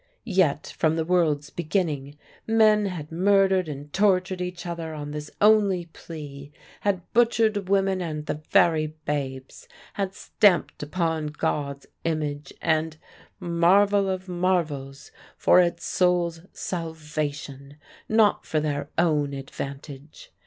[0.25, 2.17] Yet from the world's beginning
[2.47, 8.25] men had murdered and tortured each other on this only plea; had butchered women and
[8.25, 12.97] the very babes; had stamped upon God's image and
[13.39, 17.77] marvel of marvels for its soul's salvation,
[18.09, 20.31] not for their own advantage.